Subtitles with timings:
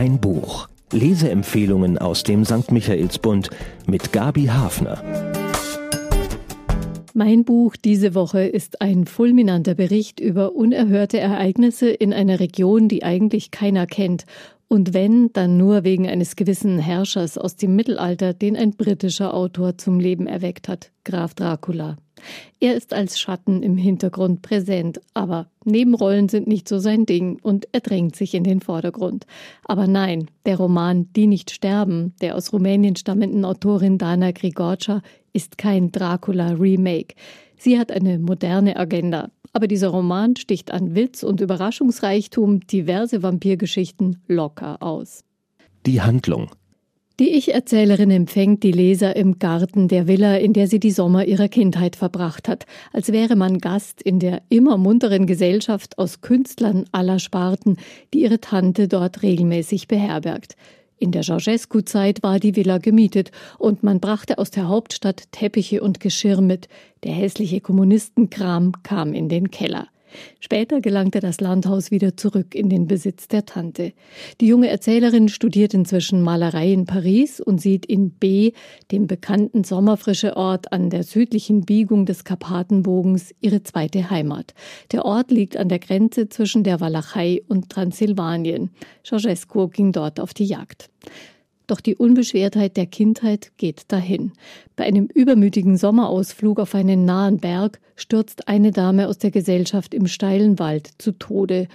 [0.00, 0.66] Ein Buch.
[0.92, 2.72] Leseempfehlungen aus dem St.
[2.72, 3.50] Michaelsbund
[3.86, 5.04] mit Gabi Hafner.
[7.12, 13.02] Mein Buch diese Woche ist ein fulminanter Bericht über unerhörte Ereignisse in einer Region, die
[13.02, 14.24] eigentlich keiner kennt.
[14.68, 19.76] Und wenn, dann nur wegen eines gewissen Herrschers aus dem Mittelalter, den ein britischer Autor
[19.76, 21.98] zum Leben erweckt hat, Graf Dracula.
[22.60, 27.68] Er ist als Schatten im Hintergrund präsent, aber Nebenrollen sind nicht so sein Ding und
[27.72, 29.26] er drängt sich in den Vordergrund.
[29.64, 35.58] Aber nein, der Roman Die nicht sterben, der aus Rumänien stammenden Autorin Dana Grigorcia, ist
[35.58, 37.14] kein Dracula-Remake.
[37.56, 39.30] Sie hat eine moderne Agenda.
[39.52, 45.24] Aber dieser Roman sticht an Witz und Überraschungsreichtum diverse Vampirgeschichten locker aus.
[45.86, 46.50] Die Handlung
[47.20, 51.48] die Ich-Erzählerin empfängt die Leser im Garten der Villa, in der sie die Sommer ihrer
[51.48, 57.18] Kindheit verbracht hat, als wäre man Gast in der immer munteren Gesellschaft aus Künstlern aller
[57.18, 57.76] Sparten,
[58.14, 60.56] die ihre Tante dort regelmäßig beherbergt.
[60.98, 66.00] In der Ceausescu-Zeit war die Villa gemietet und man brachte aus der Hauptstadt Teppiche und
[66.00, 66.68] Geschirr mit.
[67.04, 69.88] Der hässliche Kommunistenkram kam in den Keller.
[70.40, 73.92] Später gelangte das Landhaus wieder zurück in den Besitz der Tante.
[74.40, 78.52] Die junge Erzählerin studiert inzwischen Malerei in Paris und sieht in B,
[78.90, 84.54] dem bekannten sommerfrische Ort an der südlichen Biegung des Karpatenbogens, ihre zweite Heimat.
[84.92, 88.70] Der Ort liegt an der Grenze zwischen der Walachei und Transsilvanien.
[89.04, 90.90] Ceausescu ging dort auf die Jagd.
[91.70, 94.32] Doch die Unbeschwertheit der Kindheit geht dahin.
[94.74, 100.08] Bei einem übermütigen Sommerausflug auf einen nahen Berg stürzt eine Dame aus der Gesellschaft im
[100.08, 101.68] steilen Wald zu Tode.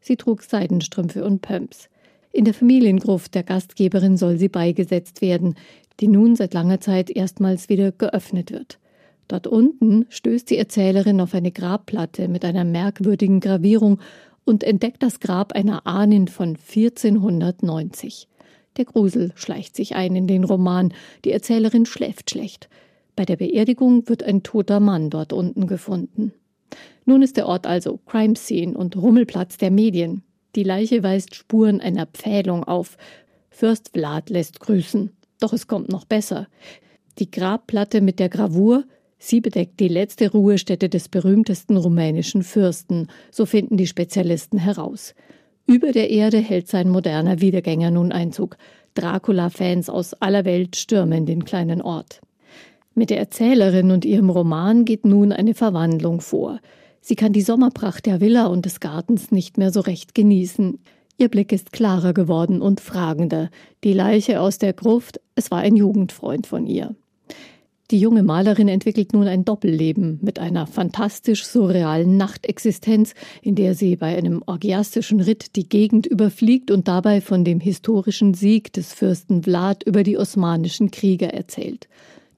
[0.00, 1.88] Sie trug Seidenstrümpfe und Pumps.
[2.30, 5.56] In der Familiengruft der Gastgeberin soll sie beigesetzt werden,
[5.98, 8.78] die nun seit langer Zeit erstmals wieder geöffnet wird.
[9.26, 13.98] Dort unten stößt die Erzählerin auf eine Grabplatte mit einer merkwürdigen Gravierung
[14.44, 18.28] und entdeckt das Grab einer Ahnin von 1490.
[18.76, 20.92] Der Grusel schleicht sich ein in den Roman.
[21.24, 22.68] Die Erzählerin schläft schlecht.
[23.16, 26.32] Bei der Beerdigung wird ein toter Mann dort unten gefunden.
[27.04, 30.22] Nun ist der Ort also Crime Scene und Rummelplatz der Medien.
[30.54, 32.96] Die Leiche weist Spuren einer Pfählung auf.
[33.50, 35.10] Fürst Vlad lässt grüßen.
[35.40, 36.48] Doch es kommt noch besser.
[37.18, 38.84] Die Grabplatte mit der Gravur,
[39.18, 45.14] sie bedeckt die letzte Ruhestätte des berühmtesten rumänischen Fürsten, so finden die Spezialisten heraus.
[45.66, 48.56] Über der Erde hält sein moderner Wiedergänger nun Einzug.
[48.94, 52.20] Dracula-Fans aus aller Welt stürmen den kleinen Ort.
[52.94, 56.58] Mit der Erzählerin und ihrem Roman geht nun eine Verwandlung vor.
[57.00, 60.78] Sie kann die Sommerpracht der Villa und des Gartens nicht mehr so recht genießen.
[61.16, 63.50] Ihr Blick ist klarer geworden und fragender.
[63.84, 66.94] Die Leiche aus der Gruft, es war ein Jugendfreund von ihr.
[67.90, 73.96] Die junge Malerin entwickelt nun ein Doppelleben mit einer fantastisch surrealen Nachtexistenz, in der sie
[73.96, 79.42] bei einem orgiastischen Ritt die Gegend überfliegt und dabei von dem historischen Sieg des Fürsten
[79.42, 81.88] Vlad über die osmanischen Krieger erzählt.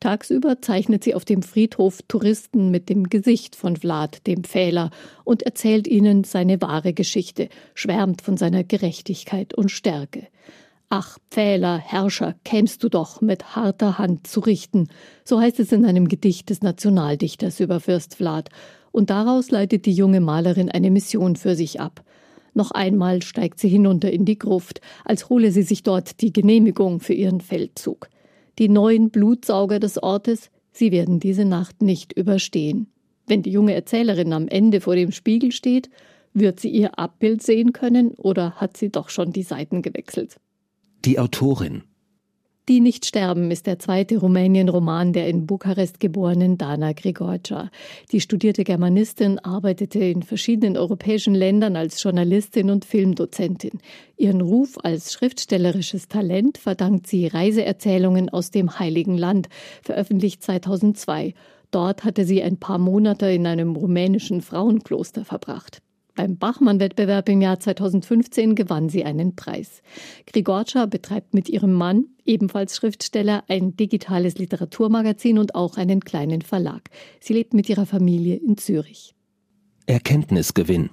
[0.00, 4.90] Tagsüber zeichnet sie auf dem Friedhof Touristen mit dem Gesicht von Vlad, dem Pfähler,
[5.22, 10.28] und erzählt ihnen seine wahre Geschichte, schwärmt von seiner Gerechtigkeit und Stärke.
[10.94, 14.88] Ach, Pfähler, Herrscher, kämst du doch mit harter Hand zu richten,
[15.24, 18.50] so heißt es in einem Gedicht des Nationaldichters über Fürst Vlad,
[18.90, 22.04] und daraus leitet die junge Malerin eine Mission für sich ab.
[22.52, 27.00] Noch einmal steigt sie hinunter in die Gruft, als hole sie sich dort die Genehmigung
[27.00, 28.10] für ihren Feldzug.
[28.58, 32.86] Die neuen Blutsauger des Ortes, sie werden diese Nacht nicht überstehen.
[33.26, 35.88] Wenn die junge Erzählerin am Ende vor dem Spiegel steht,
[36.34, 40.36] wird sie ihr Abbild sehen können oder hat sie doch schon die Seiten gewechselt?
[41.04, 41.82] Die Autorin
[42.68, 47.70] die nicht sterben ist der zweite Rumänien-Roman der in Bukarest geborenen Dana Grigorcia.
[48.12, 53.80] Die studierte Germanistin arbeitete in verschiedenen europäischen Ländern als Journalistin und Filmdozentin.
[54.16, 59.48] Ihren Ruf als schriftstellerisches Talent verdankt sie Reiseerzählungen aus dem Heiligen Land,
[59.82, 61.34] veröffentlicht 2002.
[61.72, 65.82] Dort hatte sie ein paar Monate in einem rumänischen Frauenkloster verbracht.
[66.14, 69.82] Beim Bachmann-Wettbewerb im Jahr 2015 gewann sie einen Preis.
[70.26, 76.90] Grigorcia betreibt mit ihrem Mann, ebenfalls Schriftsteller, ein digitales Literaturmagazin und auch einen kleinen Verlag.
[77.20, 79.14] Sie lebt mit ihrer Familie in Zürich.
[79.86, 80.90] Erkenntnisgewinn.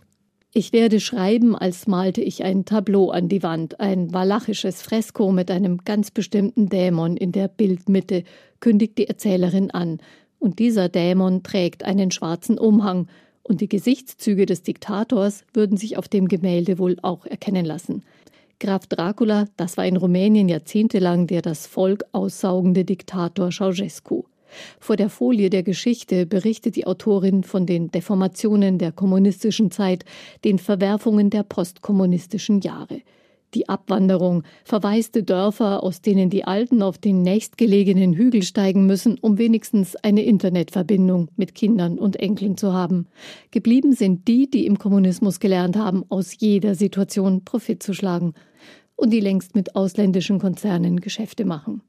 [0.52, 5.52] Ich werde schreiben, als malte ich ein Tableau an die Wand, ein walachisches Fresko mit
[5.52, 8.24] einem ganz bestimmten Dämon in der Bildmitte,
[8.60, 10.00] kündigt die Erzählerin an.
[10.40, 13.08] Und dieser Dämon trägt einen schwarzen Umhang,
[13.50, 18.04] und die Gesichtszüge des Diktators würden sich auf dem Gemälde wohl auch erkennen lassen.
[18.60, 24.24] Graf Dracula, das war in Rumänien jahrzehntelang der das Volk aussaugende Diktator Ceausescu.
[24.80, 30.06] Vor der Folie der Geschichte berichtet die Autorin von den Deformationen der kommunistischen Zeit,
[30.44, 33.02] den Verwerfungen der postkommunistischen Jahre.
[33.56, 39.40] Die Abwanderung, verwaiste Dörfer, aus denen die Alten auf den nächstgelegenen Hügel steigen müssen, um
[39.40, 43.08] wenigstens eine Internetverbindung mit Kindern und Enkeln zu haben.
[43.50, 48.34] Geblieben sind die, die im Kommunismus gelernt haben, aus jeder Situation Profit zu schlagen
[48.96, 51.82] und die längst mit ausländischen Konzernen Geschäfte machen.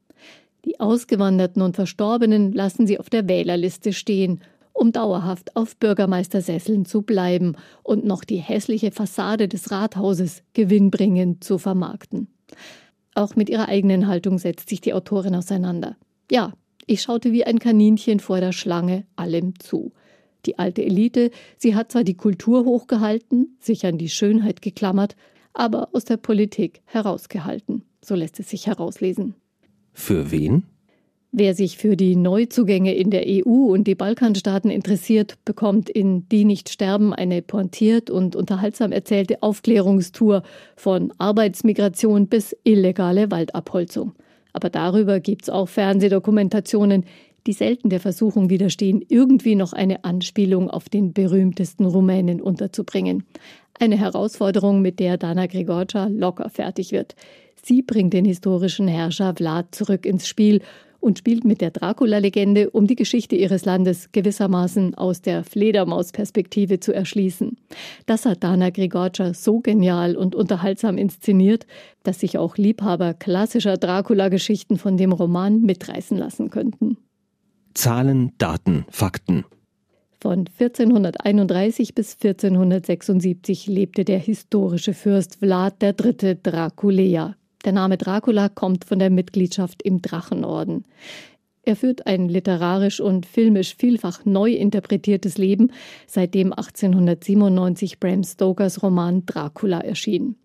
[0.65, 4.41] Die Ausgewanderten und Verstorbenen lassen sie auf der Wählerliste stehen
[4.73, 11.57] um dauerhaft auf Bürgermeistersesseln zu bleiben und noch die hässliche Fassade des Rathauses gewinnbringend zu
[11.57, 12.27] vermarkten.
[13.13, 15.97] Auch mit ihrer eigenen Haltung setzt sich die Autorin auseinander.
[16.31, 16.53] Ja,
[16.87, 19.91] ich schaute wie ein Kaninchen vor der Schlange allem zu.
[20.45, 25.15] Die alte Elite, sie hat zwar die Kultur hochgehalten, sich an die Schönheit geklammert,
[25.53, 27.83] aber aus der Politik herausgehalten.
[28.03, 29.35] So lässt es sich herauslesen.
[29.93, 30.63] Für wen?
[31.33, 36.43] Wer sich für die Neuzugänge in der EU und die Balkanstaaten interessiert, bekommt in Die
[36.43, 40.43] nicht sterben eine pointiert und unterhaltsam erzählte Aufklärungstour
[40.75, 44.11] von Arbeitsmigration bis illegale Waldabholzung.
[44.51, 47.05] Aber darüber gibt's auch Fernsehdokumentationen,
[47.47, 53.23] die selten der Versuchung widerstehen, irgendwie noch eine Anspielung auf den berühmtesten Rumänen unterzubringen.
[53.79, 57.15] Eine Herausforderung, mit der Dana Grigorca locker fertig wird.
[57.63, 60.61] Sie bringt den historischen Herrscher Vlad zurück ins Spiel
[61.01, 66.93] und spielt mit der Dracula-Legende, um die Geschichte ihres Landes gewissermaßen aus der Fledermaus-Perspektive zu
[66.93, 67.57] erschließen.
[68.05, 71.65] Das hat Dana Grigorcia so genial und unterhaltsam inszeniert,
[72.03, 76.97] dass sich auch Liebhaber klassischer Dracula-Geschichten von dem Roman mitreißen lassen könnten.
[77.73, 79.45] Zahlen, Daten, Fakten.
[80.21, 86.37] Von 1431 bis 1476 lebte der historische Fürst Vlad III.
[86.43, 87.35] Draculea.
[87.63, 90.85] Der Name Dracula kommt von der Mitgliedschaft im Drachenorden.
[91.63, 95.71] Er führt ein literarisch und filmisch vielfach neu interpretiertes Leben,
[96.07, 100.37] seitdem 1897 Bram Stokers Roman Dracula erschien.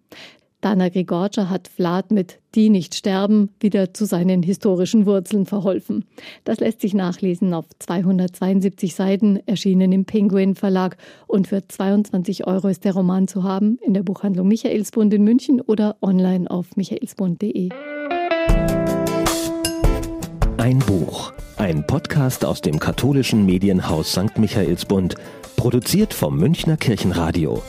[0.62, 6.06] Dana Grigorcia hat Vlad mit Die nicht sterben wieder zu seinen historischen Wurzeln verholfen.
[6.44, 10.96] Das lässt sich nachlesen auf 272 Seiten, erschienen im Penguin Verlag.
[11.26, 15.60] Und für 22 Euro ist der Roman zu haben in der Buchhandlung Michaelsbund in München
[15.60, 17.68] oder online auf michaelsbund.de.
[20.56, 21.32] Ein Buch.
[21.58, 24.38] Ein Podcast aus dem katholischen Medienhaus St.
[24.38, 25.16] Michaelsbund.
[25.56, 27.62] Produziert vom Münchner Kirchenradio.